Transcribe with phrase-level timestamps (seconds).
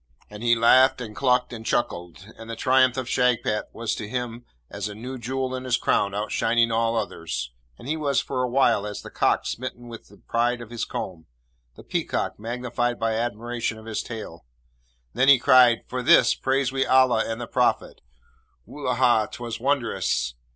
[0.31, 4.45] And he laughed and clucked and chuckled, and the triumph of Shagpat was to him
[4.67, 8.87] as a new jewel in his crown outshining all others, and he was for awhile
[8.87, 11.27] as the cock smitten with the pride of his comb,
[11.75, 14.43] the peacock magnified by admiration of his tail.
[15.13, 18.01] Then he cried, 'For this, praise we Allah and the Prophet.
[18.65, 20.33] Wullahy, 'twas wondrous!'